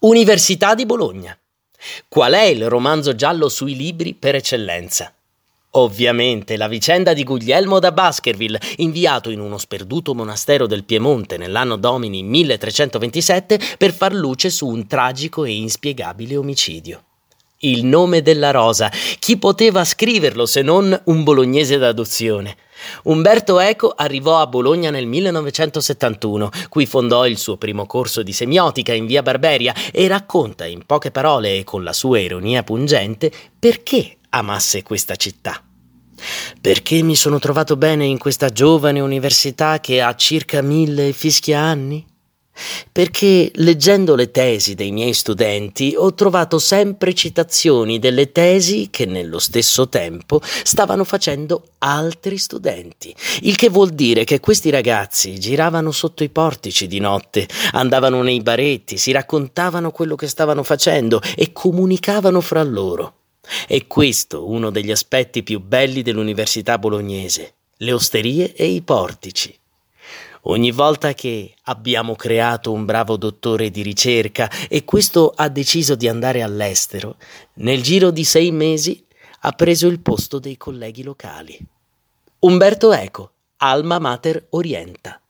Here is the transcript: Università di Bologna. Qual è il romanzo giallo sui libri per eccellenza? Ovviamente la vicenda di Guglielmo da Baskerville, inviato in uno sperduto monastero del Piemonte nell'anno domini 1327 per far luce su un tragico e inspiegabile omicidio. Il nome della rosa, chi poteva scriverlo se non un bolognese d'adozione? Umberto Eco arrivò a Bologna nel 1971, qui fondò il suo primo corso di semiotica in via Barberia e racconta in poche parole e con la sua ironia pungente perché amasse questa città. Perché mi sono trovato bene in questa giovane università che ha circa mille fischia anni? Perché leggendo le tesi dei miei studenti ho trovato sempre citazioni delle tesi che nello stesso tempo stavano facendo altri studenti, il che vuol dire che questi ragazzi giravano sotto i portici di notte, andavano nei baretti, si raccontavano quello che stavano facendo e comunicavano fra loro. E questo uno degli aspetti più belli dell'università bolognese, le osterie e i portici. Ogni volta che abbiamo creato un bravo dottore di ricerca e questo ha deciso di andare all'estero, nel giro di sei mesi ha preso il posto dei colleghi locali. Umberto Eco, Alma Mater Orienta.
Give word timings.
Università 0.00 0.76
di 0.76 0.86
Bologna. 0.86 1.36
Qual 2.06 2.32
è 2.32 2.42
il 2.42 2.68
romanzo 2.68 3.16
giallo 3.16 3.48
sui 3.48 3.74
libri 3.74 4.14
per 4.14 4.36
eccellenza? 4.36 5.12
Ovviamente 5.70 6.56
la 6.56 6.68
vicenda 6.68 7.12
di 7.12 7.24
Guglielmo 7.24 7.80
da 7.80 7.90
Baskerville, 7.90 8.60
inviato 8.76 9.28
in 9.28 9.40
uno 9.40 9.58
sperduto 9.58 10.14
monastero 10.14 10.68
del 10.68 10.84
Piemonte 10.84 11.36
nell'anno 11.36 11.74
domini 11.74 12.22
1327 12.22 13.58
per 13.76 13.92
far 13.92 14.14
luce 14.14 14.50
su 14.50 14.68
un 14.68 14.86
tragico 14.86 15.44
e 15.44 15.50
inspiegabile 15.56 16.36
omicidio. 16.36 17.02
Il 17.62 17.84
nome 17.84 18.22
della 18.22 18.52
rosa, 18.52 18.88
chi 19.18 19.36
poteva 19.36 19.84
scriverlo 19.84 20.46
se 20.46 20.62
non 20.62 20.96
un 21.06 21.24
bolognese 21.24 21.76
d'adozione? 21.76 22.56
Umberto 23.04 23.58
Eco 23.58 23.92
arrivò 23.96 24.40
a 24.40 24.46
Bologna 24.46 24.90
nel 24.90 25.06
1971, 25.06 26.50
qui 26.68 26.86
fondò 26.86 27.26
il 27.26 27.36
suo 27.36 27.56
primo 27.56 27.84
corso 27.84 28.22
di 28.22 28.32
semiotica 28.32 28.92
in 28.92 29.06
via 29.06 29.24
Barberia 29.24 29.74
e 29.90 30.06
racconta 30.06 30.66
in 30.66 30.86
poche 30.86 31.10
parole 31.10 31.56
e 31.56 31.64
con 31.64 31.82
la 31.82 31.92
sua 31.92 32.20
ironia 32.20 32.62
pungente 32.62 33.32
perché 33.58 34.18
amasse 34.28 34.84
questa 34.84 35.16
città. 35.16 35.60
Perché 36.60 37.02
mi 37.02 37.16
sono 37.16 37.40
trovato 37.40 37.76
bene 37.76 38.04
in 38.04 38.18
questa 38.18 38.50
giovane 38.50 39.00
università 39.00 39.80
che 39.80 40.00
ha 40.00 40.14
circa 40.14 40.62
mille 40.62 41.12
fischia 41.12 41.58
anni? 41.58 42.06
Perché 42.90 43.50
leggendo 43.54 44.14
le 44.14 44.30
tesi 44.30 44.74
dei 44.74 44.90
miei 44.90 45.14
studenti 45.14 45.94
ho 45.96 46.14
trovato 46.14 46.58
sempre 46.58 47.14
citazioni 47.14 47.98
delle 47.98 48.32
tesi 48.32 48.88
che 48.90 49.06
nello 49.06 49.38
stesso 49.38 49.88
tempo 49.88 50.40
stavano 50.42 51.04
facendo 51.04 51.62
altri 51.78 52.38
studenti, 52.38 53.14
il 53.42 53.56
che 53.56 53.68
vuol 53.68 53.90
dire 53.90 54.24
che 54.24 54.40
questi 54.40 54.70
ragazzi 54.70 55.38
giravano 55.38 55.92
sotto 55.92 56.24
i 56.24 56.28
portici 56.28 56.86
di 56.86 56.98
notte, 56.98 57.48
andavano 57.72 58.22
nei 58.22 58.40
baretti, 58.40 58.96
si 58.98 59.12
raccontavano 59.12 59.90
quello 59.90 60.16
che 60.16 60.26
stavano 60.26 60.62
facendo 60.62 61.20
e 61.36 61.52
comunicavano 61.52 62.40
fra 62.40 62.62
loro. 62.62 63.14
E 63.66 63.86
questo 63.86 64.48
uno 64.48 64.70
degli 64.70 64.90
aspetti 64.90 65.42
più 65.42 65.60
belli 65.60 66.02
dell'università 66.02 66.78
bolognese, 66.78 67.54
le 67.78 67.92
osterie 67.92 68.54
e 68.54 68.66
i 68.66 68.82
portici. 68.82 69.56
Ogni 70.50 70.70
volta 70.70 71.12
che 71.12 71.54
abbiamo 71.64 72.16
creato 72.16 72.72
un 72.72 72.86
bravo 72.86 73.18
dottore 73.18 73.70
di 73.70 73.82
ricerca 73.82 74.50
e 74.68 74.82
questo 74.82 75.30
ha 75.36 75.50
deciso 75.50 75.94
di 75.94 76.08
andare 76.08 76.40
all'estero, 76.40 77.16
nel 77.54 77.82
giro 77.82 78.10
di 78.10 78.24
sei 78.24 78.50
mesi 78.50 79.04
ha 79.40 79.52
preso 79.52 79.88
il 79.88 80.00
posto 80.00 80.38
dei 80.38 80.56
colleghi 80.56 81.02
locali. 81.02 81.58
Umberto 82.40 82.92
Eco, 82.94 83.32
Alma 83.58 83.98
Mater 83.98 84.46
Orienta. 84.50 85.20